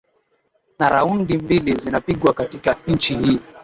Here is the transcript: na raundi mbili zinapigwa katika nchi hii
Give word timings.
na 0.79 0.87
raundi 0.89 1.37
mbili 1.37 1.73
zinapigwa 1.73 2.33
katika 2.33 2.77
nchi 2.87 3.15
hii 3.17 3.39